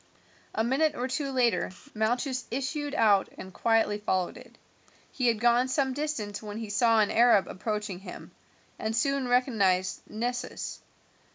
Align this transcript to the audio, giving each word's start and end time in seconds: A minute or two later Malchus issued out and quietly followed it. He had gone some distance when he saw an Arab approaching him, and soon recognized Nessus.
A 0.55 0.63
minute 0.63 0.95
or 0.95 1.07
two 1.07 1.31
later 1.31 1.69
Malchus 1.93 2.47
issued 2.49 2.95
out 2.95 3.29
and 3.37 3.53
quietly 3.53 3.99
followed 3.99 4.35
it. 4.35 4.57
He 5.11 5.27
had 5.27 5.39
gone 5.39 5.67
some 5.67 5.93
distance 5.93 6.41
when 6.41 6.57
he 6.57 6.71
saw 6.71 7.01
an 7.01 7.11
Arab 7.11 7.47
approaching 7.47 7.99
him, 7.99 8.31
and 8.79 8.95
soon 8.95 9.27
recognized 9.27 10.01
Nessus. 10.09 10.79